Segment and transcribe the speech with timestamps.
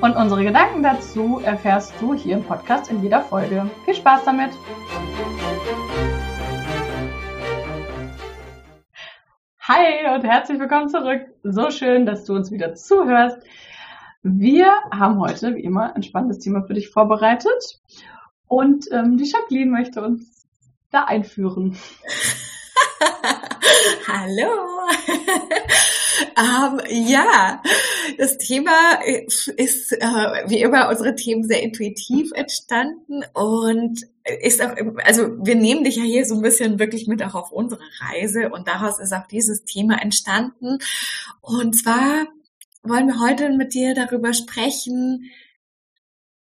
[0.00, 3.68] Und unsere Gedanken dazu erfährst du hier im Podcast in jeder Folge.
[3.84, 4.52] Viel Spaß damit!
[9.58, 11.22] Hi und herzlich willkommen zurück.
[11.42, 13.38] So schön, dass du uns wieder zuhörst.
[14.22, 17.80] Wir haben heute, wie immer, ein spannendes Thema für dich vorbereitet.
[18.46, 20.46] Und ähm, die Jacqueline möchte uns
[20.92, 21.76] da einführen.
[24.06, 24.86] Hallo.
[26.38, 27.60] ähm, ja,
[28.16, 34.00] das Thema ist äh, wie immer unsere Themen sehr intuitiv entstanden und
[34.40, 37.52] ist auch, also wir nehmen dich ja hier so ein bisschen wirklich mit auch auf
[37.52, 40.78] unsere Reise und daraus ist auch dieses Thema entstanden.
[41.40, 42.26] Und zwar
[42.82, 45.30] wollen wir heute mit dir darüber sprechen,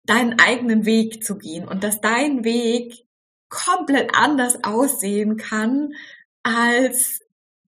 [0.05, 3.05] deinen eigenen Weg zu gehen und dass dein Weg
[3.49, 5.93] komplett anders aussehen kann,
[6.41, 7.21] als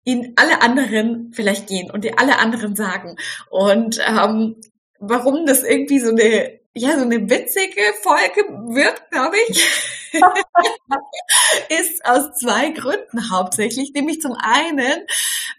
[0.03, 3.15] ihn alle anderen vielleicht gehen und dir alle anderen sagen.
[3.49, 4.55] Und ähm,
[4.99, 8.41] warum das irgendwie so eine ja, so eine witzige Folge
[8.73, 9.63] wird, glaube ich,
[11.69, 13.93] ist aus zwei Gründen hauptsächlich.
[13.93, 15.05] Nämlich zum einen,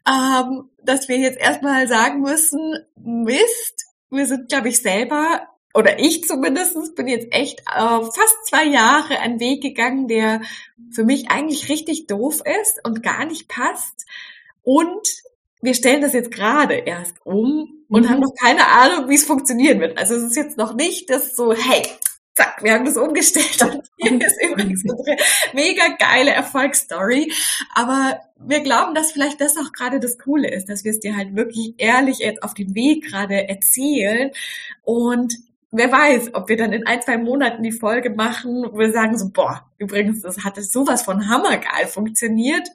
[0.08, 6.24] ähm, dass wir jetzt erstmal sagen müssen, Mist, wir sind, glaube ich, selber oder ich
[6.24, 10.40] zumindest bin jetzt echt äh, fast zwei Jahre einen Weg gegangen, der
[10.90, 14.06] für mich eigentlich richtig doof ist und gar nicht passt.
[14.64, 15.08] Und
[15.62, 18.10] wir stellen das jetzt gerade erst um und mhm.
[18.10, 19.96] haben noch keine Ahnung, wie es funktionieren wird.
[19.98, 21.82] Also es ist jetzt noch nicht das so, hey,
[22.34, 23.62] zack, wir haben das umgestellt.
[23.62, 25.16] Und hier ist übrigens unsere
[25.52, 27.32] mega geile Erfolgsstory.
[27.74, 31.16] Aber wir glauben, dass vielleicht das auch gerade das Coole ist, dass wir es dir
[31.16, 34.32] halt wirklich ehrlich jetzt auf den Weg gerade erzählen
[34.82, 35.34] und
[35.74, 39.18] wer weiß, ob wir dann in ein, zwei Monaten die Folge machen, wo wir sagen
[39.18, 42.68] so, boah, übrigens, das hat sowas von hammergeil funktioniert.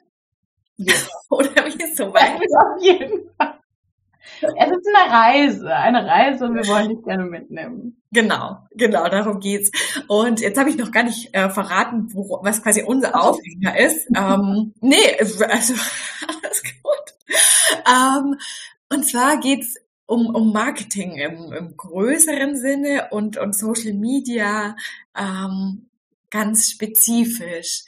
[0.80, 0.94] Ja.
[1.28, 2.40] Oder wie ist so weit?
[2.76, 3.54] Auf jeden Fall.
[4.42, 8.02] Es ist eine Reise, eine Reise und wir wollen dich gerne mitnehmen.
[8.10, 9.70] Genau, genau, darum geht's.
[10.08, 14.08] Und jetzt habe ich noch gar nicht äh, verraten, wo, was quasi unser Aufhänger ist.
[14.16, 17.34] Ähm, nee, also alles gut.
[17.86, 18.36] Ähm,
[18.88, 19.76] und zwar geht's
[20.06, 24.74] um, um Marketing im, im größeren Sinne und, und Social Media
[25.14, 25.90] ähm,
[26.30, 27.84] ganz spezifisch.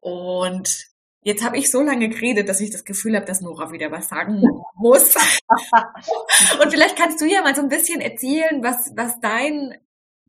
[0.00, 0.91] Und
[1.22, 4.08] jetzt habe ich so lange geredet, dass ich das Gefühl habe, dass Nora wieder was
[4.08, 4.42] sagen
[4.74, 5.14] muss.
[6.62, 9.74] und vielleicht kannst du ja mal so ein bisschen erzählen, was, was dein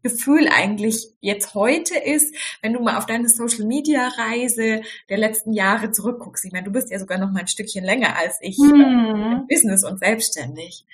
[0.03, 5.53] Gefühl eigentlich jetzt heute ist, wenn du mal auf deine Social Media Reise der letzten
[5.53, 6.43] Jahre zurückguckst.
[6.43, 8.81] Ich meine, du bist ja sogar noch mal ein Stückchen länger als ich mhm.
[8.81, 10.85] im Business und selbstständig.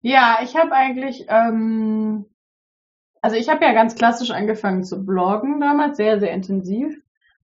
[0.00, 2.24] Ja, ich habe eigentlich, ähm,
[3.20, 6.96] also ich habe ja ganz klassisch angefangen zu bloggen damals, sehr, sehr intensiv.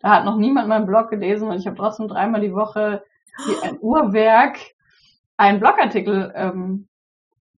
[0.02, 3.04] Da hat noch niemand meinen Blog gelesen und ich habe trotzdem dreimal die Woche
[3.46, 4.58] wie ein Uhrwerk
[5.38, 6.88] einen Blogartikel ähm,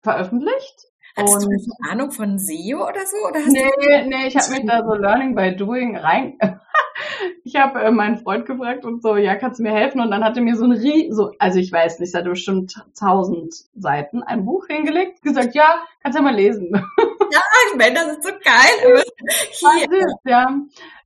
[0.01, 0.87] veröffentlicht.
[1.15, 3.17] Hattest und, du eine Ahnung von SEO oder so?
[3.29, 6.37] Oder hast nee, du nee, ich habe mich da so Learning by Doing rein.
[7.43, 10.01] ich habe äh, meinen Freund gefragt und so, ja, kannst du mir helfen?
[10.01, 13.53] Und dann hatte mir so ein Rie so, also ich weiß nicht, seit bestimmt tausend
[13.75, 16.71] Seiten ein Buch hingelegt, gesagt, ja, kannst du ja mal lesen.
[17.31, 19.03] ja, ich meine, das ist so geil.
[19.51, 20.07] Hier.
[20.25, 20.47] ja.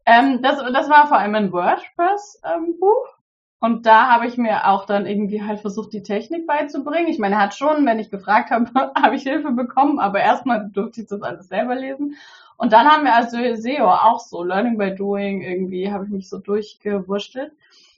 [0.07, 3.17] Ähm, das, das war vor allem ein WordPress-Buch.
[3.59, 7.09] Und da habe ich mir auch dann irgendwie halt versucht, die Technik beizubringen.
[7.09, 10.69] Ich meine, er hat schon, wenn ich gefragt habe, habe ich Hilfe bekommen, aber erstmal
[10.69, 12.15] durfte ich das alles selber lesen.
[12.55, 16.29] Und dann haben wir also SEO auch so, Learning by Doing, irgendwie habe ich mich
[16.29, 17.51] so durchgewurschtelt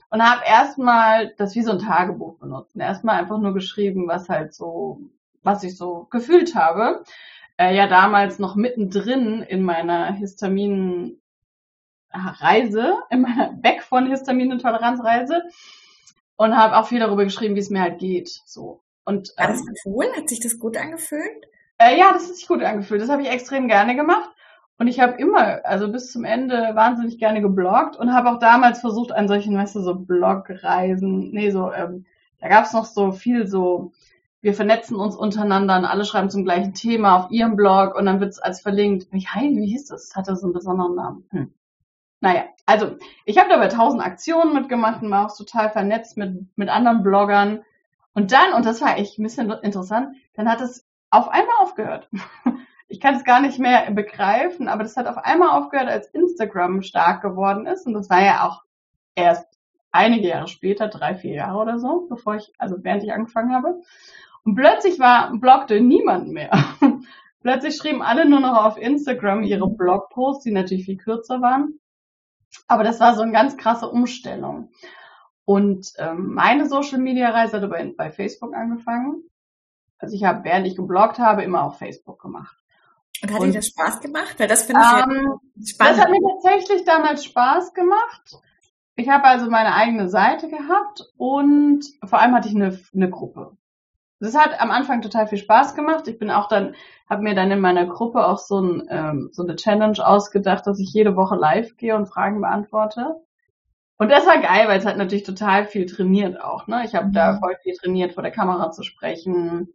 [0.09, 2.75] und habe erstmal das wie so ein Tagebuch benutzt.
[2.75, 4.99] Erstmal einfach nur geschrieben, was halt so,
[5.43, 7.03] was ich so gefühlt habe.
[7.57, 11.19] Äh, ja, damals noch mittendrin in meiner Histamin
[12.11, 15.43] Reise, in meiner Weg von Histaminintoleranzreise
[16.35, 18.29] und habe auch viel darüber geschrieben, wie es mir halt geht.
[18.45, 18.81] So.
[19.05, 20.05] Und, War das ähm, cool?
[20.15, 21.47] Hat sich das gut angefühlt?
[21.77, 23.01] Äh, ja, das hat sich gut angefühlt.
[23.01, 24.29] Das habe ich extrem gerne gemacht.
[24.77, 28.79] Und ich habe immer, also bis zum Ende wahnsinnig gerne gebloggt und habe auch damals
[28.79, 32.05] versucht, an solchen, weißt du, so Blogreisen, nee, so, ähm,
[32.39, 33.91] da gab es noch so viel so,
[34.41, 38.21] wir vernetzen uns untereinander und alle schreiben zum gleichen Thema auf ihrem Blog und dann
[38.21, 39.07] wird es als verlinkt.
[39.11, 40.15] Wie, hi, wie hieß das?
[40.15, 41.25] Hatte so einen besonderen Namen.
[41.31, 41.53] Hm.
[42.21, 46.69] Naja, also ich habe dabei tausend Aktionen mitgemacht und war auch total vernetzt mit, mit
[46.69, 47.63] anderen Bloggern.
[48.13, 52.09] Und dann, und das war echt ein bisschen interessant, dann hat es auf einmal aufgehört.
[52.89, 56.81] ich kann es gar nicht mehr begreifen, aber das hat auf einmal aufgehört, als Instagram
[56.81, 57.85] stark geworden ist.
[57.85, 58.63] Und das war ja auch
[59.15, 59.47] erst
[59.91, 63.81] einige Jahre später, drei, vier Jahre oder so, bevor ich, also während ich angefangen habe.
[64.43, 66.51] Und plötzlich war, bloggte niemand mehr.
[67.41, 71.79] plötzlich schrieben alle nur noch auf Instagram ihre Blogposts, die natürlich viel kürzer waren.
[72.67, 74.71] Aber das war so eine ganz krasse Umstellung.
[75.45, 79.23] Und ähm, meine Social Media Reise hat aber bei Facebook angefangen.
[79.97, 82.55] Also ich habe, während ich gebloggt habe, immer auf Facebook gemacht.
[83.21, 84.35] Und hat dir das Spaß gemacht?
[84.39, 85.97] Weil das finde ich ähm, spannend.
[85.97, 88.37] Das hat mir tatsächlich damals Spaß gemacht.
[88.95, 93.57] Ich habe also meine eigene Seite gehabt und vor allem hatte ich eine, eine Gruppe.
[94.19, 96.07] Das hat am Anfang total viel Spaß gemacht.
[96.07, 96.75] Ich bin auch dann,
[97.09, 100.79] habe mir dann in meiner Gruppe auch so, ein, ähm, so eine Challenge ausgedacht, dass
[100.79, 103.15] ich jede Woche live gehe und Fragen beantworte.
[103.97, 106.67] Und das war geil, weil es hat natürlich total viel trainiert auch.
[106.67, 106.83] Ne?
[106.85, 107.13] Ich habe mhm.
[107.13, 109.73] da voll viel trainiert, vor der Kamera zu sprechen,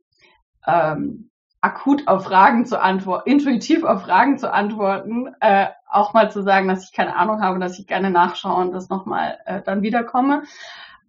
[0.66, 1.30] ähm,
[1.60, 6.68] akut auf Fragen zu antworten, intuitiv auf Fragen zu antworten, äh, auch mal zu sagen,
[6.68, 10.42] dass ich keine Ahnung habe, dass ich gerne nachschaue und das nochmal äh, dann wiederkomme.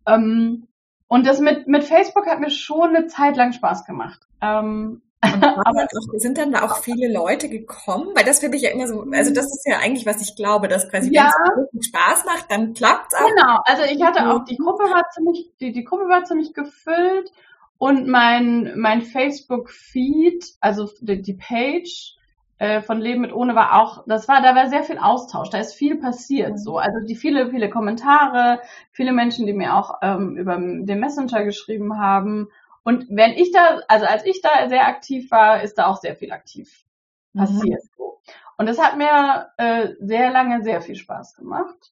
[0.08, 0.68] Ähm,
[1.08, 4.22] und das mit, mit Facebook hat mir schon eine Zeit lang Spaß gemacht.
[4.42, 5.88] Ähm, aber
[6.18, 8.10] sind dann da auch viele Leute gekommen?
[8.16, 10.68] Weil das finde ich ja immer so, also das ist ja eigentlich, was ich glaube,
[10.68, 11.32] dass quasi ja.
[11.56, 13.28] wenn es Spaß macht, dann klappt es auch.
[13.28, 17.32] Genau, also ich hatte auch, die Gruppe war ziemlich, die, die Gruppe war ziemlich gefüllt
[17.78, 22.16] und mein, mein Facebook-Feed, also die, die Page,
[22.58, 25.60] äh, von Leben mit ohne war auch, das war, da war sehr viel Austausch, da
[25.60, 26.78] ist viel passiert, so.
[26.78, 28.62] Also die viele, viele Kommentare,
[28.92, 32.50] viele Menschen, die mir auch ähm, über den Messenger geschrieben haben.
[32.84, 36.16] Und wenn ich da, also als ich da sehr aktiv war, ist da auch sehr
[36.16, 36.86] viel aktiv
[37.34, 37.40] mhm.
[37.40, 37.84] passiert.
[37.84, 37.90] Mhm.
[37.98, 38.20] So.
[38.58, 41.92] Und das hat mir äh, sehr lange sehr viel Spaß gemacht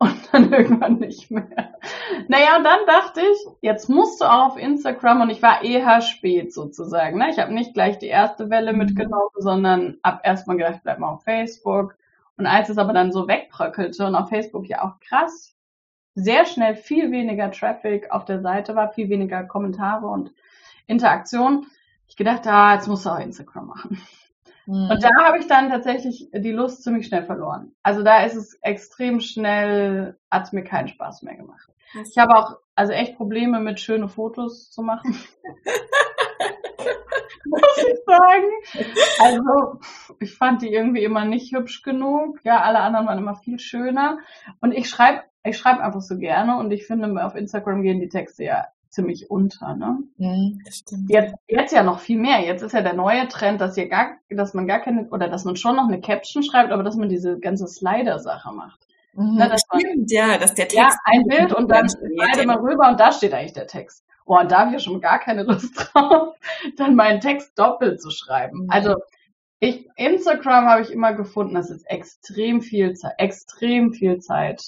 [0.00, 1.74] und dann irgendwann nicht mehr.
[2.26, 6.00] Naja, und dann dachte ich, jetzt musst du auch auf Instagram und ich war eher
[6.00, 7.18] spät sozusagen.
[7.18, 7.30] Ne?
[7.30, 8.78] Ich habe nicht gleich die erste Welle mhm.
[8.78, 11.96] mitgenommen, sondern ab erstmal gedacht, bleib mal auf Facebook.
[12.36, 15.54] Und als es aber dann so wegbröckelte und auf Facebook ja auch krass,
[16.14, 20.32] sehr schnell viel weniger Traffic auf der Seite war, viel weniger Kommentare und
[20.86, 21.66] Interaktion,
[22.08, 24.00] ich gedacht, ah, jetzt musst du auch Instagram machen.
[24.66, 25.00] Und mhm.
[25.00, 27.72] da habe ich dann tatsächlich die Lust ziemlich schnell verloren.
[27.82, 31.68] Also da ist es extrem schnell, hat es mir keinen Spaß mehr gemacht.
[32.08, 35.14] Ich habe auch also echt Probleme mit schöne Fotos zu machen.
[37.44, 38.94] Muss ich sagen.
[39.18, 39.80] Also,
[40.20, 42.38] ich fand die irgendwie immer nicht hübsch genug.
[42.44, 44.18] Ja, alle anderen waren immer viel schöner.
[44.60, 48.08] Und ich schreibe ich schreibe einfach so gerne und ich finde, auf Instagram gehen die
[48.08, 49.98] Texte ja ziemlich unter, ne?
[50.18, 51.10] Mhm, das stimmt.
[51.10, 52.40] Jetzt, jetzt ja noch viel mehr.
[52.40, 55.44] Jetzt ist ja der neue Trend, dass ihr gar, dass man gar keine, oder dass
[55.44, 58.86] man schon noch eine Caption schreibt, aber dass man diese ganze Slider-Sache macht.
[59.14, 60.76] Mhm, Na, dass stimmt, man, ja, dass der Text.
[60.76, 64.04] Ja, ein Bild und dann slide mal rüber und da steht eigentlich der Text.
[64.26, 66.36] Oh, und da habe ich ja schon gar keine Lust drauf,
[66.76, 68.64] dann meinen Text doppelt zu schreiben.
[68.64, 68.70] Mhm.
[68.70, 68.96] Also,
[69.60, 74.62] ich, Instagram habe ich immer gefunden, dass es extrem viel Zeit, extrem viel Zeit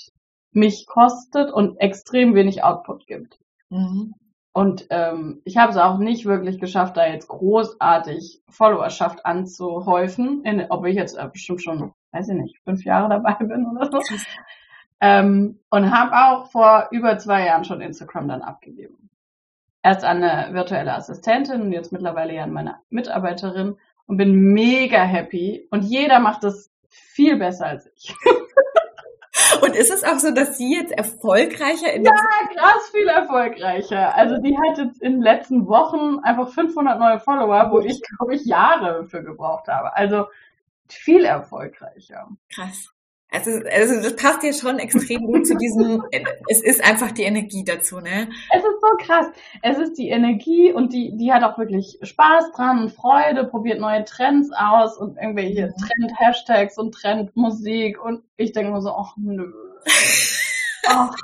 [0.52, 3.38] mich kostet und extrem wenig Output gibt.
[3.72, 4.14] Mhm.
[4.52, 10.66] Und ähm, ich habe es auch nicht wirklich geschafft, da jetzt großartig Followerschaft anzuhäufen, in,
[10.69, 13.98] ob ich jetzt äh, bestimmt schon, weiß ich nicht, fünf Jahre dabei bin oder so.
[15.00, 19.08] ähm, und habe auch vor über zwei Jahren schon Instagram dann abgegeben.
[19.82, 25.02] Erst an eine virtuelle Assistentin und jetzt mittlerweile ja an meine Mitarbeiterin und bin mega
[25.02, 25.66] happy.
[25.70, 28.14] Und jeder macht das viel besser als ich.
[29.62, 34.14] Und ist es auch so, dass sie jetzt erfolgreicher in Ja, krass viel erfolgreicher.
[34.14, 38.34] Also die hat jetzt in den letzten Wochen einfach 500 neue Follower, wo ich, glaube
[38.34, 39.94] ich, Jahre für gebraucht habe.
[39.96, 40.26] Also
[40.88, 42.28] viel erfolgreicher.
[42.54, 42.92] Krass.
[43.32, 46.02] Also, also das passt ja schon extrem gut zu diesem,
[46.48, 48.28] es ist einfach die Energie dazu, ne?
[48.50, 49.26] Es ist so krass.
[49.62, 53.80] Es ist die Energie und die, die hat auch wirklich Spaß dran und Freude, probiert
[53.80, 55.74] neue Trends aus und irgendwelche mhm.
[55.76, 59.50] Trend-Hashtags und Trendmusik und ich denke nur so, ach nö.
[60.88, 61.14] ach.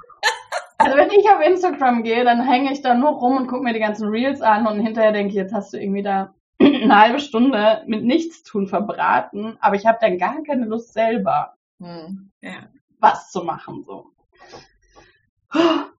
[0.78, 3.74] Also wenn ich auf Instagram gehe, dann hänge ich da nur rum und gucke mir
[3.74, 7.20] die ganzen Reels an und hinterher denke ich, jetzt hast du irgendwie da eine halbe
[7.20, 12.68] Stunde mit Nichtstun verbraten, aber ich habe dann gar keine Lust selber hm, ja.
[12.99, 13.85] was zu machen.
[13.85, 14.12] So.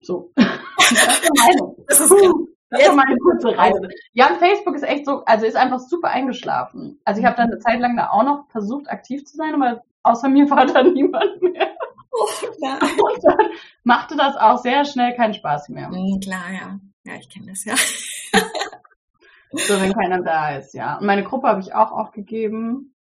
[0.02, 0.32] So.
[0.92, 2.14] Das ist meine, das ist,
[2.72, 3.90] das ist meine kurze Reise.
[4.14, 7.00] Ja, Facebook ist echt so, also ist einfach super eingeschlafen.
[7.06, 9.84] Also ich habe dann eine Zeit lang da auch noch versucht, aktiv zu sein, aber
[10.04, 11.76] außer mir war da niemand mehr.
[12.12, 12.28] Oh,
[12.60, 12.74] ja.
[12.82, 13.52] Und dann
[13.84, 15.90] machte das auch sehr schnell keinen Spaß mehr.
[15.90, 16.80] Mhm, klar, ja.
[17.06, 17.76] Ja, ich kenne das ja.
[19.52, 20.98] so, wenn keiner da ist, ja.
[20.98, 22.94] Und meine Gruppe habe ich auch aufgegeben.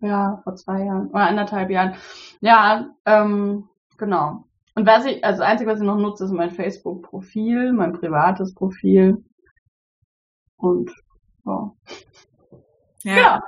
[0.00, 1.94] Ja, vor zwei Jahren oder anderthalb Jahren.
[2.40, 4.44] Ja, ähm, genau.
[4.74, 8.54] Und was ich, also das Einzige, was ich noch nutze, ist mein Facebook-Profil, mein privates
[8.54, 9.22] Profil.
[10.56, 10.90] Und
[11.44, 11.76] So.
[13.02, 13.16] Ja.
[13.16, 13.42] ja.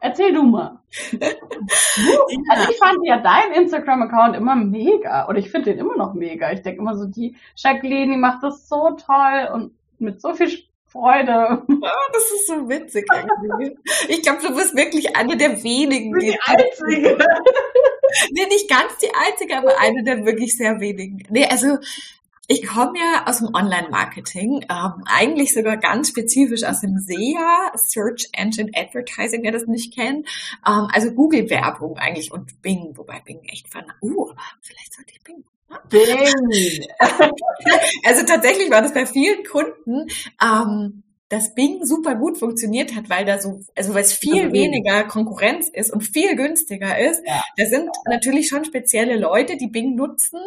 [0.00, 0.80] Erzähl du mal.
[1.12, 5.26] also ich fand ja deinen Instagram-Account immer mega.
[5.28, 6.52] Oder ich finde den immer noch mega.
[6.52, 10.50] Ich denke immer so, die Jacqueline, die macht das so toll und mit so viel
[10.94, 11.62] Freude.
[12.12, 13.76] Das ist so witzig irgendwie.
[14.08, 16.16] Ich glaube, du bist wirklich eine der wenigen.
[16.20, 17.18] Die, die einzige.
[18.30, 21.24] nee, nicht ganz die einzige, aber eine der wirklich sehr wenigen.
[21.30, 21.78] Nee, also
[22.46, 28.28] ich komme ja aus dem Online-Marketing, ähm, eigentlich sogar ganz spezifisch aus dem SEA, Search
[28.32, 30.28] Engine Advertising, wer das nicht kennt.
[30.64, 35.24] Ähm, also Google-Werbung eigentlich und Bing, wobei Bing echt fand, uh, aber vielleicht sollte ich
[35.24, 35.44] Bing
[35.88, 36.86] Bing.
[38.04, 40.06] also tatsächlich war das bei vielen Kunden
[40.42, 41.04] ähm,
[41.34, 45.68] dass Bing super gut funktioniert hat, weil da so, also weil es viel weniger Konkurrenz
[45.68, 47.22] ist und viel günstiger ist.
[47.26, 47.42] Ja.
[47.56, 50.38] Da sind natürlich schon spezielle Leute, die Bing nutzen,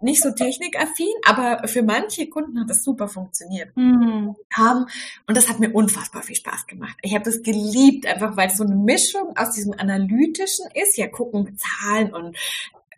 [0.00, 3.76] nicht so technikaffin, aber für manche Kunden hat das super funktioniert.
[3.76, 4.34] Mhm.
[4.58, 4.86] Um,
[5.26, 6.96] und das hat mir unfassbar viel Spaß gemacht.
[7.02, 11.08] Ich habe das geliebt, einfach weil es so eine Mischung aus diesem analytischen ist, ja
[11.08, 12.36] gucken, Zahlen und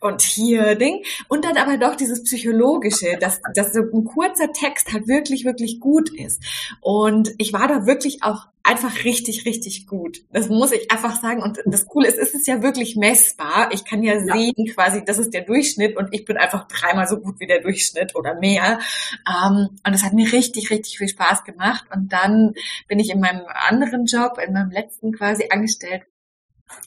[0.05, 1.03] und hier Ding.
[1.29, 5.81] Und dann aber doch dieses Psychologische, dass, dass so ein kurzer Text halt wirklich, wirklich
[5.81, 6.43] gut ist.
[6.81, 10.23] Und ich war da wirklich auch einfach richtig, richtig gut.
[10.31, 11.43] Das muss ich einfach sagen.
[11.43, 13.71] Und das Coole ist, ist es ja wirklich messbar.
[13.73, 17.07] Ich kann ja, ja, sehen quasi, das ist der Durchschnitt und ich bin einfach dreimal
[17.07, 18.81] so gut wie der Durchschnitt oder mehr.
[19.29, 21.85] Ähm, und es hat mir richtig, richtig viel Spaß gemacht.
[21.95, 22.55] Und dann
[22.89, 26.03] bin ich in meinem anderen Job, in meinem letzten quasi angestellt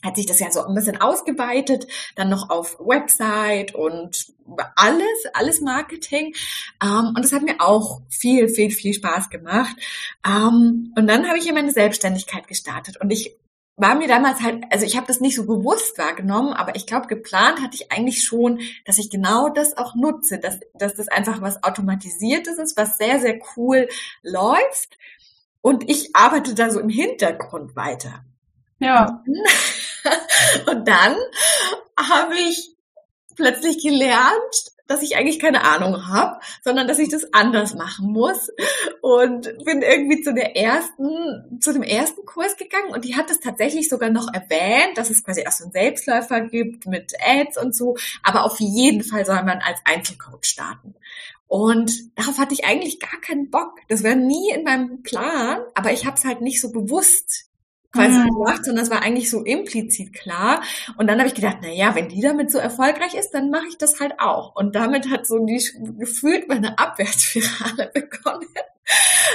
[0.04, 4.26] hat sich das ja so ein bisschen ausgeweitet, dann noch auf Website und
[4.76, 6.34] alles, alles Marketing.
[6.82, 9.76] Ähm, und das hat mir auch viel, viel, viel Spaß gemacht.
[10.26, 13.36] Ähm, und dann habe ich hier meine Selbstständigkeit gestartet und ich
[13.78, 17.06] war mir damals halt, also ich habe das nicht so bewusst wahrgenommen, aber ich glaube,
[17.06, 21.40] geplant hatte ich eigentlich schon, dass ich genau das auch nutze, dass, dass das einfach
[21.40, 23.88] was Automatisiertes ist, was sehr, sehr cool
[24.22, 24.98] läuft.
[25.60, 28.24] Und ich arbeite da so im Hintergrund weiter.
[28.78, 29.24] Ja.
[30.66, 31.16] Und dann
[31.98, 32.76] habe ich
[33.36, 38.48] plötzlich gelernt, dass ich eigentlich keine Ahnung habe, sondern dass ich das anders machen muss
[39.02, 43.38] und bin irgendwie zu der ersten, zu dem ersten Kurs gegangen und die hat es
[43.38, 47.76] tatsächlich sogar noch erwähnt, dass es quasi auch so einen Selbstläufer gibt mit Ads und
[47.76, 50.94] so, aber auf jeden Fall soll man als Einzelcoach starten.
[51.46, 53.78] Und darauf hatte ich eigentlich gar keinen Bock.
[53.88, 57.47] Das war nie in meinem Plan, aber ich habe es halt nicht so bewusst
[57.92, 58.28] quasi mhm.
[58.28, 60.62] gemacht, sondern es war eigentlich so implizit klar.
[60.96, 63.66] Und dann habe ich gedacht, na ja, wenn die damit so erfolgreich ist, dann mache
[63.68, 64.54] ich das halt auch.
[64.54, 65.62] Und damit hat so die
[65.98, 68.46] gefühlt meine Abwärtsspirale begonnen,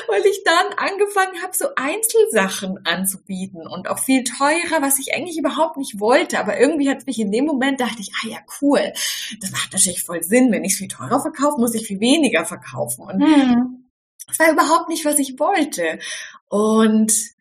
[0.07, 5.37] weil ich dann angefangen habe, so Einzelsachen anzubieten und auch viel teurer, was ich eigentlich
[5.37, 6.39] überhaupt nicht wollte.
[6.39, 8.93] Aber irgendwie hat es mich in dem Moment dachte ich, ah ja, cool,
[9.41, 10.51] das macht natürlich voll Sinn.
[10.51, 13.03] Wenn ich es viel teurer verkaufe, muss ich viel weniger verkaufen.
[13.05, 13.89] Und mhm.
[14.27, 15.97] das war überhaupt nicht, was ich wollte.
[16.49, 17.33] Und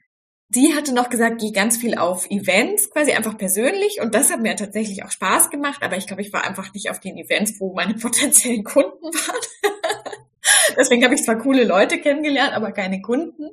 [0.55, 4.01] die hatte noch gesagt, geh ganz viel auf Events, quasi einfach persönlich.
[4.01, 5.83] Und das hat mir tatsächlich auch Spaß gemacht.
[5.83, 9.41] Aber ich glaube, ich war einfach nicht auf den Events, wo meine potenziellen Kunden waren.
[10.77, 13.51] Deswegen habe ich zwar coole Leute kennengelernt, aber keine Kunden.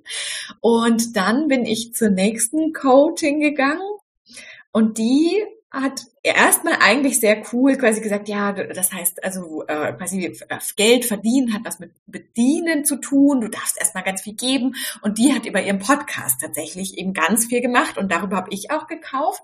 [0.59, 3.87] Und dann bin ich zur nächsten Coaching gegangen.
[4.71, 10.25] Und die hat erstmal eigentlich sehr cool quasi gesagt, ja, das heißt also äh, quasi
[10.25, 14.75] äh, Geld verdienen hat was mit Bedienen zu tun, du darfst erstmal ganz viel geben.
[15.01, 18.71] Und die hat über ihren Podcast tatsächlich eben ganz viel gemacht und darüber habe ich
[18.71, 19.43] auch gekauft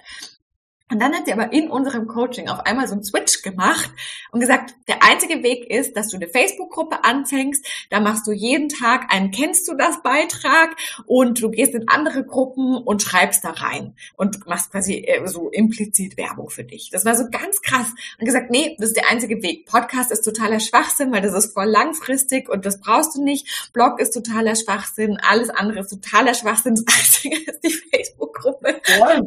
[0.92, 3.89] und dann hat sie aber in unserem Coaching auf einmal so einen Switch gemacht
[4.32, 8.70] und gesagt, der einzige Weg ist, dass du eine Facebook-Gruppe anfängst, da machst du jeden
[8.70, 10.75] Tag einen Kennst du das Beitrag
[11.08, 15.50] und du gehst in andere Gruppen und schreibst da rein und machst quasi äh, so
[15.50, 16.92] implizit Werbung für dich.
[16.92, 17.88] Das war so ganz krass.
[18.20, 19.65] Und gesagt, nee, das ist der einzige Weg.
[19.65, 23.72] Podcast ist totaler Schwachsinn, weil das ist voll langfristig und das brauchst du nicht.
[23.74, 26.75] Blog ist totaler Schwachsinn, alles andere ist totaler Schwachsinn.
[26.75, 28.82] Das einzige ist die Facebook-Gruppe.
[29.00, 29.22] Ja.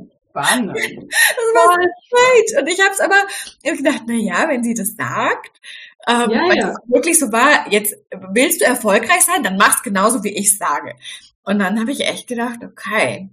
[0.44, 0.76] Spannend.
[0.76, 2.62] Das war so great.
[2.62, 3.16] Und ich habe es aber
[3.62, 5.60] ich gedacht, na ja, wenn sie das sagt,
[6.06, 6.70] ähm, ja, weil ja.
[6.70, 7.96] es wirklich so war, jetzt
[8.32, 10.94] willst du erfolgreich sein, dann mach's genauso, wie ich sage.
[11.42, 13.30] Und dann habe ich echt gedacht, okay,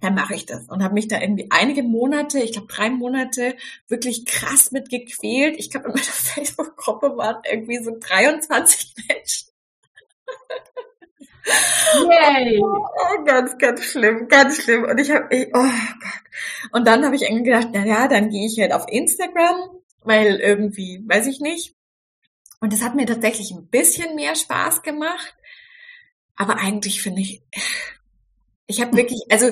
[0.00, 3.56] dann mache ich das und habe mich da irgendwie einige Monate, ich glaube drei Monate,
[3.88, 5.56] wirklich krass mit gequält.
[5.58, 9.48] Ich glaube, in meiner Facebook-Gruppe waren irgendwie so 23 Menschen.
[11.44, 12.60] Yay.
[12.60, 14.84] Oh, ganz, ganz schlimm, ganz schlimm.
[14.84, 16.22] Und ich habe, oh Gott.
[16.72, 19.70] Und dann habe ich irgendwie gedacht, na ja, dann gehe ich halt auf Instagram,
[20.02, 21.74] weil irgendwie, weiß ich nicht.
[22.60, 25.34] Und das hat mir tatsächlich ein bisschen mehr Spaß gemacht.
[26.36, 27.42] Aber eigentlich finde ich,
[28.66, 29.50] ich habe wirklich, also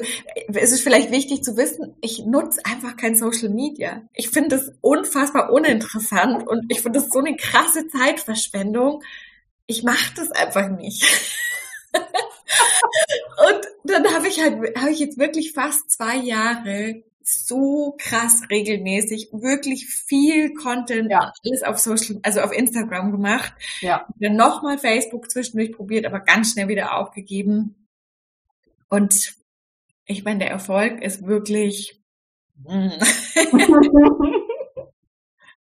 [0.48, 4.02] es ist vielleicht wichtig zu wissen, ich nutze einfach kein Social Media.
[4.14, 9.02] Ich finde das unfassbar uninteressant und ich finde das so eine krasse Zeitverschwendung.
[9.66, 11.04] Ich mache das einfach nicht.
[11.92, 19.28] und dann habe ich halt, habe ich jetzt wirklich fast zwei Jahre so krass regelmäßig,
[19.32, 21.32] wirklich viel Content, ja.
[21.44, 23.52] alles auf Social, also auf Instagram gemacht.
[23.80, 24.06] Ja.
[24.18, 27.88] Dann nochmal Facebook zwischendurch probiert, aber ganz schnell wieder aufgegeben.
[28.88, 29.34] Und
[30.06, 32.00] ich meine, der Erfolg ist wirklich.
[32.64, 32.90] Mm.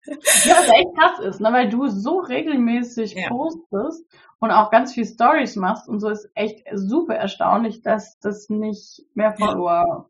[0.06, 1.52] ja, was echt krass ist, ne?
[1.52, 3.30] weil du so regelmäßig ja.
[3.30, 4.06] postest
[4.40, 9.04] und auch ganz viel Stories machst und so ist echt super erstaunlich, dass das nicht
[9.14, 10.10] mehr Follower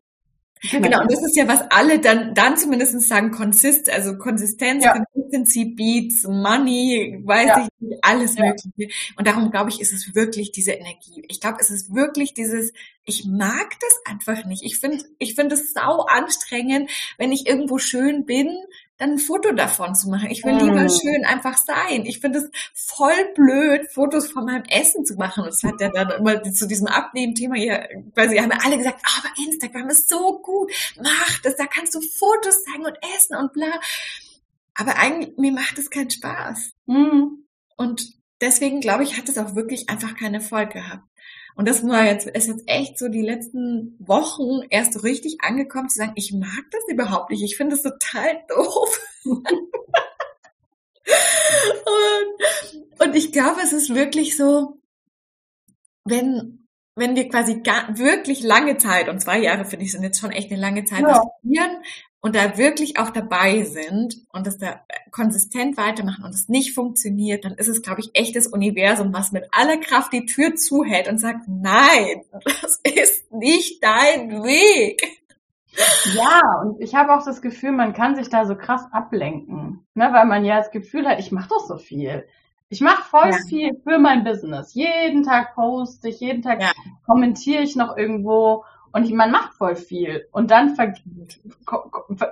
[0.62, 0.82] Genau.
[0.88, 4.94] genau, und das ist ja, was alle dann, dann zumindest sagen, consist, also Konsistenz, ja.
[4.94, 7.60] Consistency beats Money, weiß ja.
[7.60, 8.46] ich nicht, alles ja.
[8.46, 8.94] Mögliche.
[9.18, 11.22] Und darum glaube ich, ist es wirklich diese Energie.
[11.28, 12.72] Ich glaube, es ist wirklich dieses,
[13.04, 14.62] ich mag das einfach nicht.
[14.64, 18.48] Ich finde, ich finde es sau anstrengend, wenn ich irgendwo schön bin,
[18.98, 20.30] dann ein Foto davon zu machen.
[20.30, 20.58] Ich will mm.
[20.58, 22.06] lieber schön einfach sein.
[22.06, 25.44] Ich finde es voll blöd, Fotos von meinem Essen zu machen.
[25.44, 28.78] Und das hat ja dann immer zu diesem Abnehmen-Thema hier, weil sie haben ja alle
[28.78, 32.98] gesagt, oh, aber Instagram ist so gut, mach das, da kannst du Fotos zeigen und
[33.16, 33.80] essen und bla.
[34.74, 36.72] Aber eigentlich, mir macht es keinen Spaß.
[36.86, 37.44] Mm.
[37.76, 41.04] Und deswegen glaube ich, hat es auch wirklich einfach keinen Erfolg gehabt.
[41.56, 45.88] Und das war jetzt, ist jetzt echt so die letzten Wochen erst so richtig angekommen
[45.88, 47.42] zu sagen, ich mag das überhaupt nicht.
[47.42, 49.00] Ich finde es total doof.
[49.24, 49.42] und,
[53.00, 54.78] und ich glaube, es ist wirklich so,
[56.04, 60.20] wenn, wenn wir quasi gar, wirklich lange Zeit, und zwei Jahre finde ich sind jetzt
[60.20, 61.00] schon echt eine lange Zeit,
[61.42, 61.70] ja
[62.26, 64.80] und da wirklich auch dabei sind und das da
[65.12, 69.30] konsistent weitermachen und es nicht funktioniert, dann ist es, glaube ich, echt das Universum, was
[69.30, 75.00] mit aller Kraft die Tür zuhält und sagt, nein, das ist nicht dein Weg.
[76.16, 80.08] Ja, und ich habe auch das Gefühl, man kann sich da so krass ablenken, ne,
[80.12, 82.26] weil man ja das Gefühl hat, ich mache doch so viel.
[82.70, 83.38] Ich mache voll ja.
[83.48, 84.74] viel für mein Business.
[84.74, 86.72] Jeden Tag poste ich, jeden Tag ja.
[87.06, 88.64] kommentiere ich noch irgendwo
[88.96, 90.26] und man macht voll viel.
[90.32, 90.74] Und dann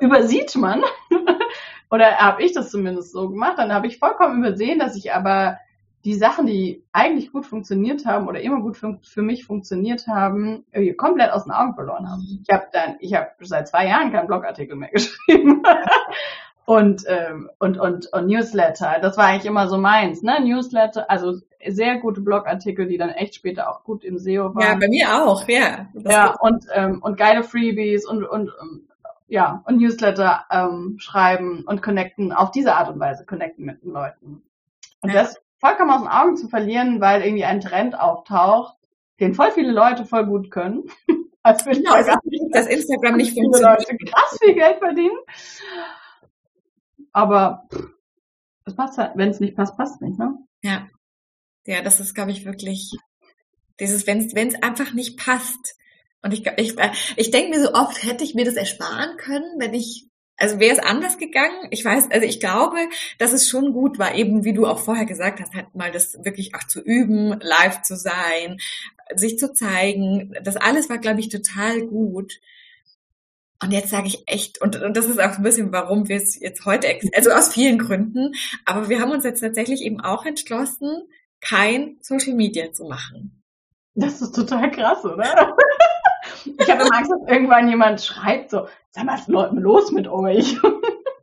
[0.00, 0.82] übersieht man,
[1.90, 5.58] oder habe ich das zumindest so gemacht, dann habe ich vollkommen übersehen, dass ich aber
[6.06, 10.64] die Sachen, die eigentlich gut funktioniert haben oder immer gut für, für mich funktioniert haben,
[10.96, 12.22] komplett aus den Augen verloren habe.
[12.42, 15.62] Ich habe dann, ich habe seit zwei Jahren keinen Blogartikel mehr geschrieben
[16.66, 18.98] und, ähm, und, und, und Newsletter.
[19.00, 20.40] Das war eigentlich immer so meins, ne?
[20.40, 24.62] Newsletter, also sehr gute Blogartikel, die dann echt später auch gut im SEO waren.
[24.62, 25.86] Ja, bei mir auch, ja.
[25.94, 28.88] Das ja, und, ähm, und geile Freebies und, und, ähm,
[29.28, 33.92] ja, und Newsletter ähm, schreiben und connecten, auf diese Art und Weise connecten mit den
[33.92, 34.42] Leuten.
[35.00, 35.22] Und ja.
[35.22, 38.76] das vollkommen aus den Augen zu verlieren, weil irgendwie ein Trend auftaucht,
[39.20, 40.84] den voll viele Leute voll gut können.
[41.42, 42.10] Als genau, also,
[42.52, 43.86] dass Instagram nicht funktioniert.
[43.86, 45.18] Leute krass viel Geld verdienen.
[47.14, 47.68] Aber
[48.66, 50.36] es passt halt, wenn es nicht passt, passt nicht, ne?
[50.62, 50.88] Ja.
[51.66, 52.90] Ja, das ist, glaube ich, wirklich
[53.80, 55.76] dieses, wenn es einfach nicht passt.
[56.22, 56.74] Und ich, ich,
[57.16, 60.74] ich denke mir so oft, hätte ich mir das ersparen können, wenn ich, also wäre
[60.74, 61.68] es anders gegangen.
[61.70, 62.78] Ich weiß, also ich glaube,
[63.18, 66.18] dass es schon gut war, eben wie du auch vorher gesagt hast, halt mal das
[66.24, 68.58] wirklich auch zu üben, live zu sein,
[69.14, 70.34] sich zu zeigen.
[70.42, 72.40] Das alles war, glaube ich, total gut.
[73.64, 76.38] Und jetzt sage ich echt, und, und das ist auch ein bisschen, warum wir es
[76.38, 78.34] jetzt heute, also aus vielen Gründen,
[78.66, 81.08] aber wir haben uns jetzt tatsächlich eben auch entschlossen,
[81.40, 83.42] kein Social Media zu machen.
[83.94, 85.56] Das ist total krass, oder?
[86.44, 90.08] ich habe immer Angst, dass irgendwann jemand schreibt so, sag mal, was ist los mit
[90.08, 90.58] euch?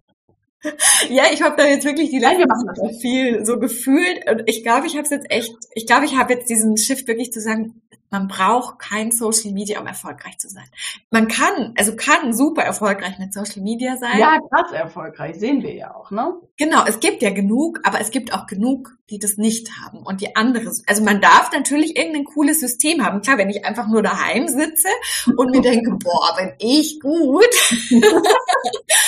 [1.10, 4.88] Ja, ich habe da jetzt wirklich die letzten Wochen viel so gefühlt und ich glaube,
[4.88, 7.82] ich habe es jetzt echt, ich glaube, ich habe jetzt diesen Shift wirklich zu sagen,
[8.12, 10.65] man braucht kein Social Media, um erfolgreich zu sein.
[11.12, 14.19] Man kann, also kann super erfolgreich mit Social Media sein.
[14.19, 16.34] Ja, krass erfolgreich, sehen wir ja auch, ne?
[16.58, 20.19] Genau, es gibt ja genug, aber es gibt auch genug, die das nicht haben und
[20.19, 20.71] die andere.
[20.88, 23.21] Also man darf natürlich irgendein cooles System haben.
[23.21, 24.89] Klar, wenn ich einfach nur daheim sitze
[25.38, 27.45] und mir denke, boah, wenn ich gut,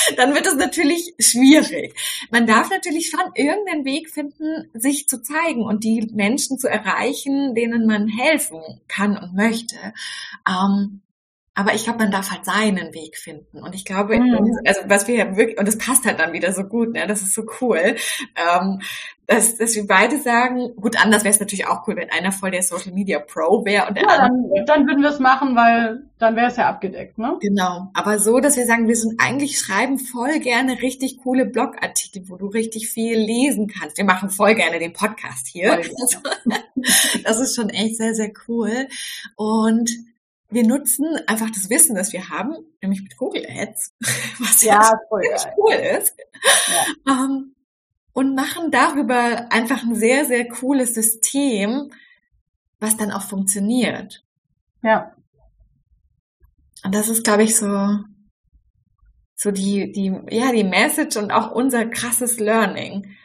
[0.18, 1.96] dann wird es natürlich schwierig.
[2.32, 7.56] Man darf natürlich schon irgendeinen Weg finden, sich zu zeigen und die Menschen zu erreichen,
[7.56, 9.76] denen man helfen kann und möchte.
[10.48, 11.02] Ähm,
[11.56, 13.62] aber ich glaube, man darf halt seinen Weg finden.
[13.62, 14.60] Und ich glaube, mhm.
[14.66, 17.06] also was wir ja wirklich, und das passt halt dann wieder so gut, ne?
[17.06, 17.96] Das ist so cool.
[18.36, 18.82] Ähm,
[19.34, 22.52] dass, dass wir beide sagen, gut, anders wäre es natürlich auch cool, wenn einer voll
[22.52, 26.04] der Social Media Pro wäre und der ja, dann, dann würden wir es machen, weil
[26.20, 27.38] dann wäre es ja abgedeckt, ne?
[27.42, 27.90] Genau.
[27.94, 32.38] Aber so, dass wir sagen, wir sind eigentlich schreiben voll gerne richtig coole Blogartikel, wo
[32.38, 33.98] du richtig viel lesen kannst.
[33.98, 35.74] Wir machen voll gerne den Podcast hier.
[35.74, 36.20] Also,
[37.24, 38.88] das ist schon echt sehr, sehr cool.
[39.36, 39.90] Und
[40.50, 43.94] wir nutzen einfach das Wissen, das wir haben, nämlich mit Google Ads,
[44.40, 45.00] was ja, ja
[45.58, 46.16] cool ist.
[47.06, 47.14] Ja.
[47.14, 47.56] Um,
[48.14, 51.92] und machen darüber einfach ein sehr, sehr cooles System,
[52.80, 54.24] was dann auch funktioniert.
[54.82, 55.16] Ja.
[56.86, 58.00] Und das ist, glaube ich, so,
[59.36, 63.16] so die, die, ja, die Message und auch unser krasses Learning.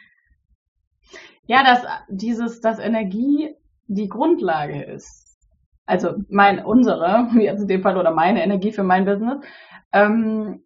[1.45, 3.55] Ja, dass dieses, dass Energie
[3.87, 5.37] die Grundlage ist.
[5.85, 9.43] Also mein, unsere, wie jetzt in dem Fall oder meine Energie für mein Business.
[9.91, 10.63] Ähm,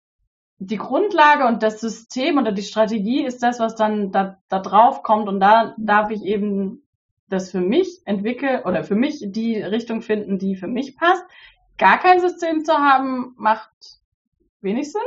[0.65, 5.03] die Grundlage und das System oder die Strategie ist das, was dann da, da drauf
[5.03, 6.83] kommt und da darf ich eben
[7.29, 11.23] das für mich entwickeln oder für mich die Richtung finden, die für mich passt.
[11.77, 13.71] Gar kein System zu haben, macht
[14.61, 15.01] wenig Sinn.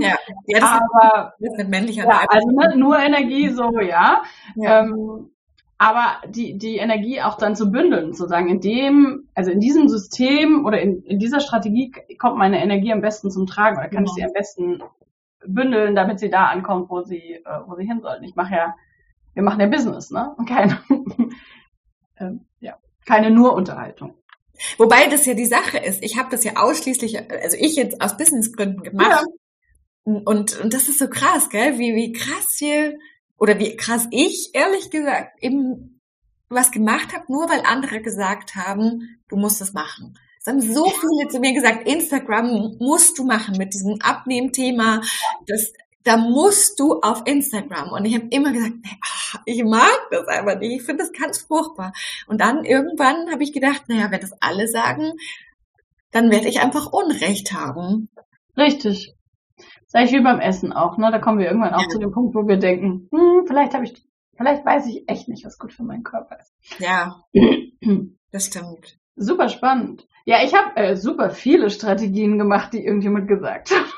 [0.00, 4.22] Ja, ja das aber ist mit männlicher ja, also ne, nur Energie so, ja.
[4.54, 4.80] ja.
[4.80, 5.30] Ähm,
[5.76, 9.88] aber die, die Energie auch dann zu bündeln, zu sagen, in dem, also in diesem
[9.88, 14.04] System oder in, in dieser Strategie kommt meine Energie am besten zum Tragen oder kann
[14.04, 14.12] genau.
[14.12, 14.82] ich sie am besten
[15.46, 18.24] bündeln, damit sie da ankommt, wo sie, äh, wo sie hin sollten.
[18.24, 18.76] Ich mache ja,
[19.34, 20.34] wir machen ja Business, ne?
[20.48, 20.78] Keine,
[22.18, 24.14] ähm, ja, keine nur Unterhaltung.
[24.78, 26.02] Wobei das ja die Sache ist.
[26.04, 29.10] Ich habe das ja ausschließlich, also ich jetzt aus Businessgründen gemacht.
[29.10, 29.24] Ja.
[30.04, 31.78] Und, und das ist so krass, gell?
[31.78, 32.98] Wie, wie krass hier,
[33.38, 36.00] oder wie krass ich, ehrlich gesagt, eben
[36.48, 40.18] was gemacht habe, nur weil andere gesagt haben, du musst das machen.
[40.44, 45.00] Es haben so viele zu mir gesagt, Instagram musst du machen mit diesem Abnehmthema.
[45.46, 47.92] Das, da musst du auf Instagram.
[47.92, 48.74] Und ich habe immer gesagt,
[49.04, 50.80] ach, ich mag das einfach nicht.
[50.80, 51.92] Ich finde das ganz furchtbar.
[52.26, 55.12] Und dann irgendwann habe ich gedacht, naja, wenn das alle sagen,
[56.10, 58.08] dann werde ich einfach Unrecht haben.
[58.56, 59.14] Richtig.
[59.86, 61.12] Sag ich wie beim Essen auch, ne?
[61.12, 61.88] Da kommen wir irgendwann auch ja.
[61.88, 63.94] zu dem Punkt, wo wir denken, hm, vielleicht habe ich,
[64.36, 66.52] vielleicht weiß ich echt nicht, was gut für meinen Körper ist.
[66.80, 67.22] Ja,
[68.32, 68.98] das stimmt.
[69.14, 70.08] Super spannend.
[70.24, 73.86] Ja, ich habe äh, super viele Strategien gemacht, die irgendjemand gesagt hat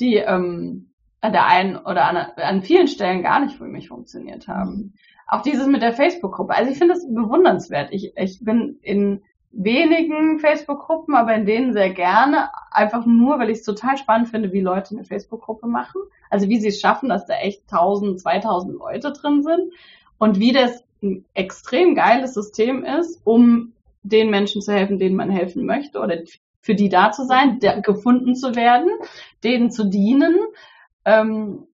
[0.00, 4.48] die ähm, an der einen oder an, an vielen Stellen gar nicht für mich funktioniert
[4.48, 4.94] haben.
[5.26, 6.54] Auch dieses mit der Facebook-Gruppe.
[6.54, 7.90] Also ich finde das bewundernswert.
[7.92, 13.58] Ich, ich bin in wenigen Facebook-Gruppen, aber in denen sehr gerne, einfach nur, weil ich
[13.58, 16.00] es total spannend finde, wie Leute eine Facebook-Gruppe machen.
[16.28, 19.72] Also wie sie es schaffen, dass da echt 1000, 2000 Leute drin sind
[20.18, 23.71] und wie das ein extrem geiles System ist, um
[24.02, 26.18] den Menschen zu helfen, denen man helfen möchte oder
[26.60, 28.88] für die da zu sein, gefunden zu werden,
[29.42, 30.38] denen zu dienen
[31.04, 31.66] ähm,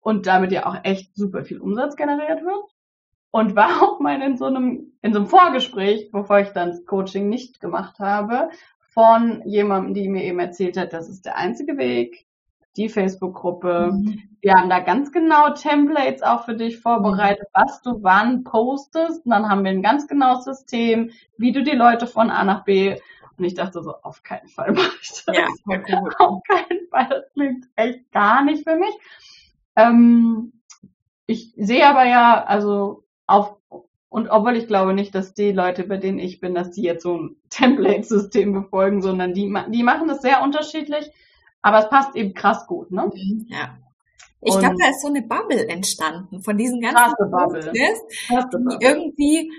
[0.00, 2.64] und damit ja auch echt super viel Umsatz generiert wird.
[3.30, 6.84] Und war auch mal in so einem, in so einem Vorgespräch, bevor ich dann das
[6.84, 8.50] Coaching nicht gemacht habe,
[8.88, 12.25] von jemandem, die mir eben erzählt hat, das ist der einzige Weg,
[12.76, 13.90] die Facebook-Gruppe.
[13.92, 14.22] Mhm.
[14.40, 19.24] Wir haben da ganz genau Templates auch für dich vorbereitet, was du wann postest.
[19.24, 22.64] Und dann haben wir ein ganz genaues System, wie du die Leute von A nach
[22.64, 22.96] B
[23.38, 25.36] und ich dachte so, auf keinen Fall mache ich das.
[25.36, 26.10] Ja, cool.
[26.18, 28.94] Auf keinen Fall, das klingt echt gar nicht für mich.
[29.76, 30.52] Ähm,
[31.26, 33.56] ich sehe aber ja, also auf,
[34.08, 37.02] und obwohl ich glaube nicht, dass die Leute, bei denen ich bin, dass die jetzt
[37.02, 41.10] so ein Template-System befolgen, sondern die, die machen das sehr unterschiedlich,
[41.66, 43.10] aber es passt eben krass gut, ne?
[43.12, 43.76] Mhm, ja.
[44.40, 47.72] Ich glaube, da ist so eine Bubble entstanden von diesen ganzen Bubble.
[48.70, 49.50] die irgendwie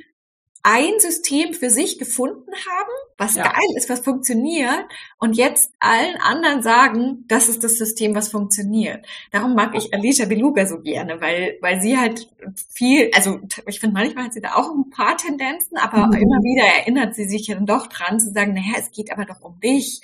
[0.63, 3.43] ein System für sich gefunden haben, was ja.
[3.43, 4.86] geil ist, was funktioniert
[5.20, 9.06] und jetzt allen anderen sagen, das ist das System, was funktioniert.
[9.32, 12.30] Darum mag ich Alicia Beluga so gerne, weil, weil sie halt
[12.74, 16.13] viel, also ich finde manchmal hat sie da auch ein paar Tendenzen, aber mhm.
[16.13, 19.41] immer wieder erinnert sie sich dann doch dran zu sagen, naja, es geht aber doch
[19.41, 20.02] um dich.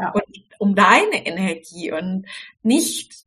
[0.00, 0.10] Ja.
[0.12, 0.24] und
[0.58, 2.26] um deine Energie und
[2.62, 3.24] nicht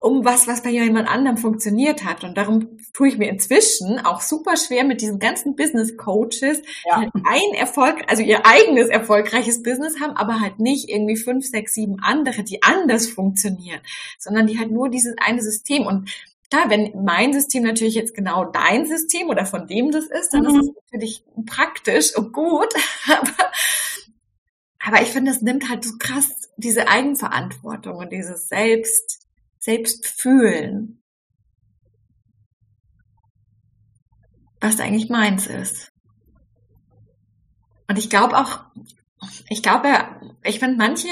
[0.00, 2.24] um was, was bei jemand anderem funktioniert hat.
[2.24, 7.02] Und darum tue ich mir inzwischen auch super schwer mit diesen ganzen Business Coaches, ja.
[7.02, 11.74] die ein Erfolg, also ihr eigenes erfolgreiches Business haben, aber halt nicht irgendwie fünf, sechs,
[11.74, 13.80] sieben andere, die anders funktionieren,
[14.18, 15.84] sondern die halt nur dieses eine System.
[15.84, 16.10] Und
[16.50, 20.44] klar, wenn mein System natürlich jetzt genau dein System oder von dem das ist, dann
[20.44, 20.60] mhm.
[20.60, 22.72] ist es natürlich praktisch und gut.
[23.06, 23.52] Aber,
[24.82, 29.26] aber ich finde, es nimmt halt so krass diese Eigenverantwortung und dieses Selbst,
[29.58, 31.02] selbst fühlen,
[34.60, 35.92] was eigentlich meins ist.
[37.88, 38.60] Und ich glaube auch,
[39.50, 39.88] ich glaube,
[40.44, 41.08] ich finde, manche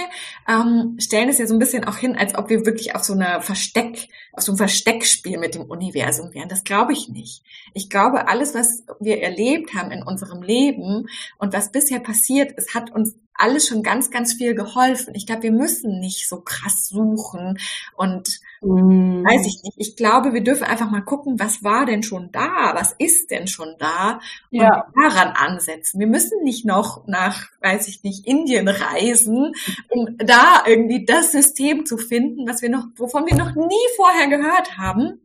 [0.48, 3.12] ähm, stellen es ja so ein bisschen auch hin, als ob wir wirklich auf so
[3.12, 6.48] einer Versteck, auf so einem Versteckspiel mit dem Universum wären.
[6.48, 7.42] Das glaube ich nicht.
[7.74, 12.74] Ich glaube, alles, was wir erlebt haben in unserem Leben und was bisher passiert ist,
[12.74, 15.14] hat uns alles schon ganz, ganz viel geholfen.
[15.14, 17.58] Ich glaube, wir müssen nicht so krass suchen
[17.96, 19.24] und mm.
[19.24, 19.76] weiß ich nicht.
[19.76, 22.72] Ich glaube, wir dürfen einfach mal gucken, was war denn schon da?
[22.74, 24.20] Was ist denn schon da?
[24.50, 24.86] Und ja.
[24.94, 26.00] daran ansetzen.
[26.00, 29.54] Wir müssen nicht noch nach, weiß ich nicht, Indien reisen,
[29.88, 34.28] um da irgendwie das System zu finden, was wir noch, wovon wir noch nie vorher
[34.28, 35.20] gehört haben.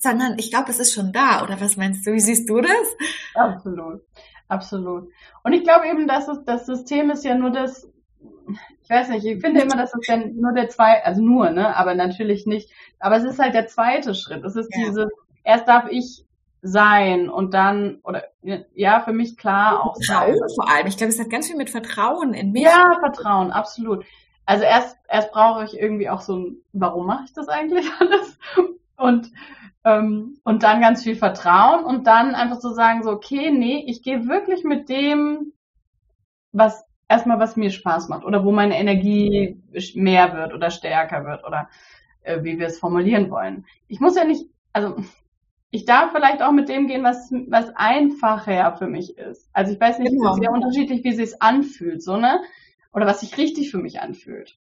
[0.00, 1.42] Sondern ich glaube, es ist schon da.
[1.42, 2.12] Oder was meinst du?
[2.12, 2.86] Wie siehst du das?
[3.34, 4.02] Absolut.
[4.48, 5.10] Absolut.
[5.44, 7.88] Und ich glaube eben, dass es, das System ist ja nur das,
[8.82, 11.76] ich weiß nicht, ich finde immer, dass es dann nur der zwei, also nur, ne,
[11.76, 14.44] aber natürlich nicht, aber es ist halt der zweite Schritt.
[14.44, 14.86] Es ist ja.
[14.86, 15.08] diese,
[15.44, 16.24] erst darf ich
[16.62, 18.24] sein und dann, oder
[18.74, 20.48] ja, für mich klar auch Vertrauen sein.
[20.56, 20.86] vor allem.
[20.86, 22.62] Ich glaube, es hat ganz viel mit Vertrauen in mich.
[22.62, 24.04] Ja, Vertrauen, absolut.
[24.44, 28.38] Also erst, erst brauche ich irgendwie auch so ein, warum mache ich das eigentlich alles?
[28.96, 29.30] Und,
[29.88, 33.84] ähm, und dann ganz viel Vertrauen und dann einfach zu so sagen, so, okay, nee,
[33.86, 35.52] ich gehe wirklich mit dem,
[36.52, 39.62] was erstmal was mir Spaß macht oder wo meine Energie
[39.94, 41.68] mehr wird oder stärker wird oder
[42.22, 43.64] äh, wie wir es formulieren wollen.
[43.88, 44.96] Ich muss ja nicht, also
[45.70, 49.48] ich darf vielleicht auch mit dem gehen, was, was einfacher für mich ist.
[49.52, 50.32] Also ich weiß nicht, genau.
[50.32, 52.40] es ist ja unterschiedlich, wie es anfühlt, so, ne?
[52.92, 54.58] Oder was sich richtig für mich anfühlt.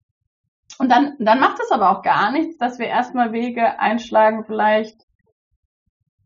[0.79, 5.05] Und dann, dann macht es aber auch gar nichts, dass wir erstmal Wege einschlagen, vielleicht,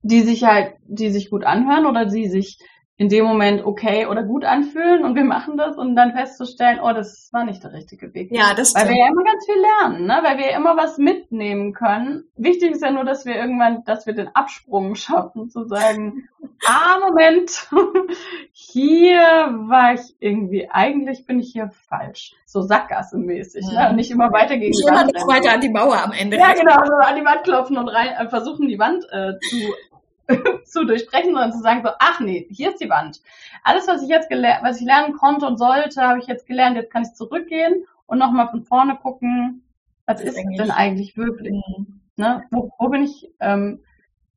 [0.01, 2.59] die sich halt, die sich gut anhören oder die sich
[2.99, 6.93] in dem Moment okay oder gut anfühlen und wir machen das und dann festzustellen, oh,
[6.93, 8.31] das war nicht der richtige Weg.
[8.31, 8.85] Ja, das stimmt.
[8.85, 10.19] Weil wir ja immer ganz viel lernen, ne?
[10.23, 12.23] weil wir immer was mitnehmen können.
[12.35, 16.27] Wichtig ist ja nur, dass wir irgendwann, dass wir den Absprung schaffen, zu sagen,
[16.65, 17.67] ah, Moment,
[18.51, 22.35] hier war ich irgendwie, eigentlich bin ich hier falsch.
[22.45, 23.71] So Sackgasse-mäßig, ne?
[23.71, 23.77] mhm.
[23.77, 23.89] ne?
[23.89, 25.13] Und nicht immer weiter gegen die Wand.
[25.27, 26.37] weiter an die Mauer am Ende.
[26.37, 29.73] Ja, genau, so an die Wand klopfen und rein, äh, versuchen die Wand äh, zu
[30.65, 33.21] zu durchbrechen, sondern zu sagen so, ach nee, hier ist die Wand.
[33.63, 36.75] Alles, was ich jetzt gelernt, was ich lernen konnte und sollte, habe ich jetzt gelernt,
[36.75, 39.63] jetzt kann ich zurückgehen und nochmal von vorne gucken,
[40.05, 41.53] was ist, ist denn eigentlich wirklich?
[41.53, 42.01] Mhm.
[42.15, 42.43] Ne?
[42.51, 43.83] Wo, wo bin ich ähm,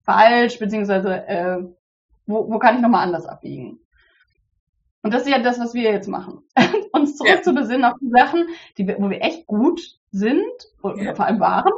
[0.02, 1.58] falsch, beziehungsweise äh,
[2.30, 3.80] wo, wo kann ich nochmal anders abbiegen?
[5.02, 6.42] Und das ist ja das, was wir jetzt machen.
[6.92, 7.42] Uns zurück ja.
[7.42, 10.44] zu besinnen auf die Sachen, die wo wir echt gut sind,
[10.82, 11.14] oder ja.
[11.14, 11.72] vor allem waren,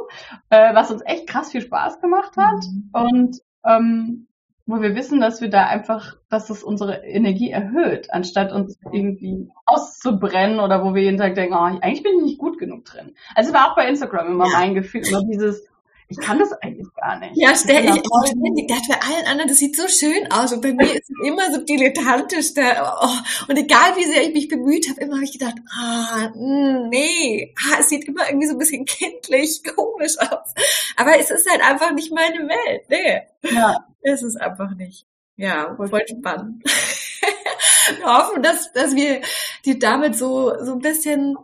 [0.49, 2.89] äh, was uns echt krass viel Spaß gemacht hat mhm.
[2.91, 4.27] und ähm,
[4.65, 9.49] wo wir wissen, dass wir da einfach, dass es unsere Energie erhöht, anstatt uns irgendwie
[9.65, 13.13] auszubrennen oder wo wir jeden Tag denken, oh, eigentlich bin ich nicht gut genug drin.
[13.35, 15.67] Also war auch bei Instagram immer mein Gefühl, immer dieses,
[16.13, 17.31] ich kann das eigentlich gar nicht.
[17.35, 20.61] Ja, stell ich, ich ständig dachte bei allen anderen, das sieht so schön aus und
[20.61, 24.47] bei mir ist es immer so dilettantisch da, oh, und egal wie sehr ich mich
[24.47, 28.47] bemüht habe, immer habe ich gedacht, ah, mh, hm, nee, ah, es sieht immer irgendwie
[28.47, 30.53] so ein bisschen kindlich, komisch aus.
[30.97, 33.21] Aber es ist halt einfach nicht meine Welt, nee.
[33.51, 33.87] Ja.
[34.01, 35.07] Es ist einfach nicht.
[35.35, 36.63] Ja, voll, voll spannend.
[37.97, 39.21] wir hoffen, dass, dass wir
[39.65, 41.37] die damit so, so ein bisschen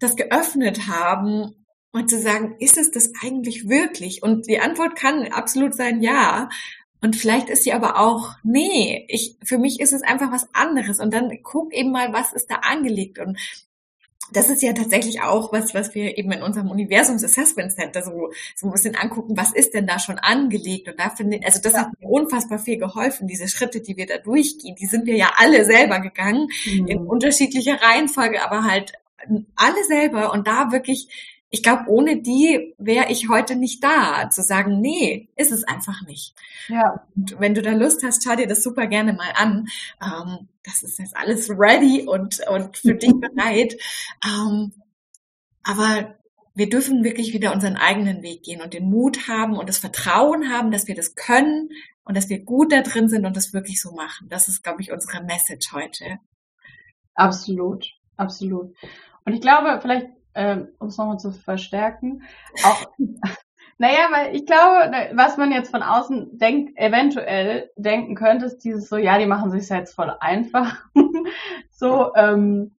[0.00, 1.57] das geöffnet haben
[1.92, 4.22] und zu sagen, ist es das eigentlich wirklich?
[4.22, 6.48] Und die Antwort kann absolut sein, ja.
[7.00, 10.98] Und vielleicht ist sie aber auch, nee, ich, für mich ist es einfach was anderes.
[10.98, 13.18] Und dann guck eben mal, was ist da angelegt.
[13.18, 13.38] Und
[14.32, 18.30] das ist ja tatsächlich auch was, was wir eben in unserem Universums Assessment Center so,
[18.54, 20.88] so ein bisschen angucken, was ist denn da schon angelegt?
[20.88, 21.80] Und da finde ich, also das ja.
[21.80, 25.32] hat mir unfassbar viel geholfen, diese Schritte, die wir da durchgehen, die sind wir ja
[25.36, 26.86] alle selber gegangen, mhm.
[26.86, 28.92] in unterschiedlicher Reihenfolge, aber halt
[29.56, 34.42] alle selber und da wirklich ich glaube, ohne die wäre ich heute nicht da, zu
[34.42, 36.34] sagen, nee, ist es einfach nicht.
[36.68, 37.06] Ja.
[37.16, 39.68] Und wenn du da Lust hast, schau dir das super gerne mal an.
[40.02, 43.76] Ähm, das ist jetzt alles ready und, und für dich bereit.
[44.24, 44.72] Ähm,
[45.62, 46.16] aber
[46.54, 50.52] wir dürfen wirklich wieder unseren eigenen Weg gehen und den Mut haben und das Vertrauen
[50.52, 51.70] haben, dass wir das können
[52.04, 54.28] und dass wir gut da drin sind und das wirklich so machen.
[54.28, 56.18] Das ist, glaube ich, unsere Message heute.
[57.14, 58.74] Absolut, absolut.
[59.24, 60.08] Und ich glaube, vielleicht
[60.38, 62.22] ähm, um es nochmal zu verstärken.
[62.64, 62.86] Auch,
[63.78, 68.88] naja, weil ich glaube, was man jetzt von außen denkt, eventuell denken könnte, ist dieses
[68.88, 70.84] so, ja, die machen sich jetzt voll einfach.
[71.70, 72.76] so, ähm,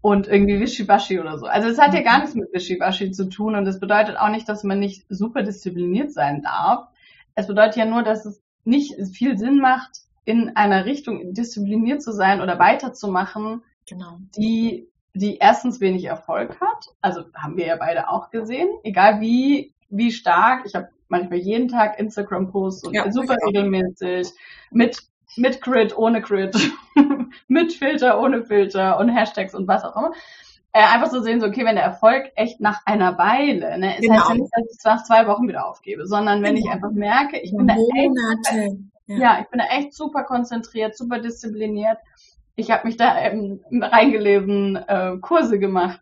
[0.00, 1.46] und irgendwie Wischiwaschi oder so.
[1.46, 4.48] Also es hat ja gar nichts mit Wischiwaschi zu tun und es bedeutet auch nicht,
[4.48, 6.88] dass man nicht super diszipliniert sein darf.
[7.34, 12.12] Es bedeutet ja nur, dass es nicht viel Sinn macht, in einer Richtung diszipliniert zu
[12.12, 14.18] sein oder weiterzumachen, genau.
[14.36, 16.88] die die erstens wenig Erfolg hat.
[17.00, 18.68] Also haben wir ja beide auch gesehen.
[18.82, 20.64] Egal wie, wie stark.
[20.66, 24.32] Ich habe manchmal jeden Tag Instagram-Posts und ja, super regelmäßig
[24.70, 24.98] mit
[25.36, 26.56] mit Crit, ohne Crit,
[27.48, 30.12] mit Filter, ohne Filter und Hashtags und was auch immer.
[30.72, 34.02] Äh, einfach so sehen, so, okay, wenn der Erfolg echt nach einer Weile, ne, es
[34.02, 34.14] genau.
[34.14, 36.66] heißt ja nicht, dass ich es nach zwei Wochen wieder aufgebe, sondern wenn genau.
[36.66, 37.80] ich einfach merke, ich bin Monate.
[37.80, 38.76] da echt,
[39.06, 39.16] ja.
[39.16, 41.98] ja, ich bin da echt super konzentriert, super diszipliniert
[42.56, 46.00] ich habe mich da ähm, reingelesen, äh, Kurse gemacht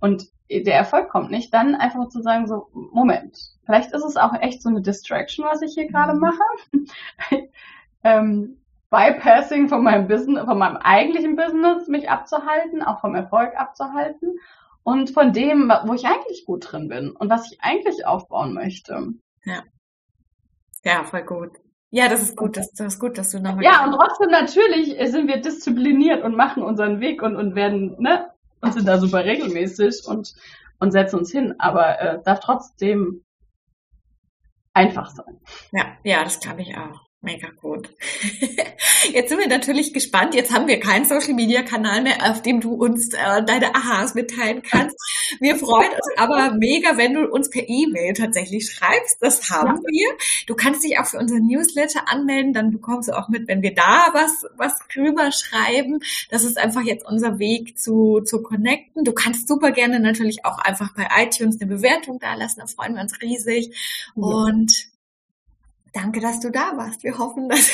[0.00, 4.32] und der Erfolg kommt nicht, dann einfach zu sagen, so, Moment, vielleicht ist es auch
[4.40, 6.20] echt so eine Distraction, was ich hier gerade mhm.
[6.20, 7.48] mache.
[8.04, 8.58] ähm,
[8.90, 14.38] Bypassing von meinem Business, von meinem eigentlichen Business mich abzuhalten, auch vom Erfolg abzuhalten
[14.84, 19.14] und von dem, wo ich eigentlich gut drin bin und was ich eigentlich aufbauen möchte.
[19.44, 19.64] Ja.
[20.84, 21.50] Ja, voll gut.
[21.90, 23.64] Ja, das ist gut, das, das ist gut, dass du nochmal.
[23.64, 28.30] Ja, und trotzdem natürlich sind wir diszipliniert und machen unseren Weg und, und werden, ne,
[28.60, 30.34] und sind da super regelmäßig und,
[30.80, 33.24] und setzen uns hin, aber äh, darf trotzdem
[34.74, 35.40] einfach sein.
[35.72, 37.05] Ja, ja, das glaube ich auch.
[37.26, 37.90] Mega gut.
[39.12, 40.32] Jetzt sind wir natürlich gespannt.
[40.32, 44.14] Jetzt haben wir keinen Social Media Kanal mehr, auf dem du uns äh, deine Aha's
[44.14, 44.96] mitteilen kannst.
[45.40, 49.20] Wir freuen uns aber mega, wenn du uns per E-Mail tatsächlich schreibst.
[49.20, 50.16] Das haben wir.
[50.46, 52.52] Du kannst dich auch für unseren Newsletter anmelden.
[52.52, 55.98] Dann bekommst du auch mit, wenn wir da was, was drüber schreiben.
[56.30, 59.02] Das ist einfach jetzt unser Weg zu, zu connecten.
[59.02, 62.60] Du kannst super gerne natürlich auch einfach bei iTunes eine Bewertung da lassen.
[62.60, 63.74] Da freuen wir uns riesig.
[64.14, 64.94] Und
[65.96, 67.02] Danke, dass du da warst.
[67.04, 67.70] Wir hoffen, dass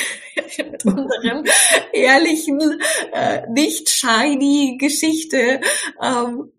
[0.55, 1.43] wir mit unserem
[1.91, 2.79] ehrlichen,
[3.11, 5.59] äh, nicht shiny Geschichte
[6.01, 6.49] ähm,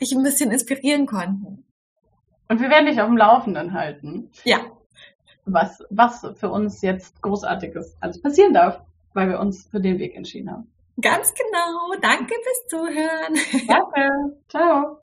[0.00, 1.64] dich ein bisschen inspirieren konnten.
[2.48, 4.30] Und wir werden dich auf dem Laufenden halten.
[4.42, 4.58] Ja.
[5.44, 8.80] Was, was für uns jetzt Großartiges alles passieren darf,
[9.14, 10.72] weil wir uns für den Weg entschieden haben.
[11.00, 12.00] Ganz genau.
[12.00, 13.68] Danke fürs Zuhören.
[13.68, 14.36] Danke.
[14.48, 14.98] Ciao.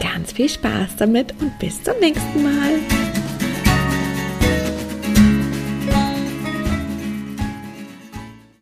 [0.00, 2.80] Ganz viel Spaß damit und bis zum nächsten Mal.